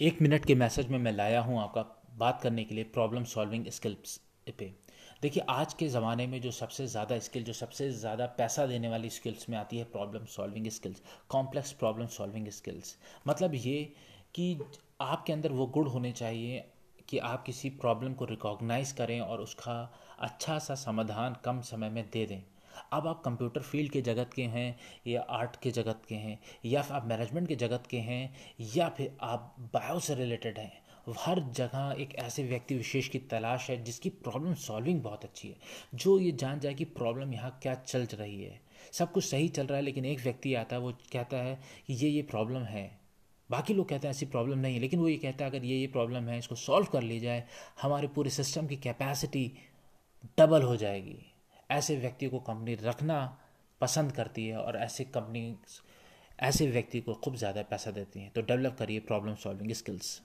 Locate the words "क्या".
37.62-37.74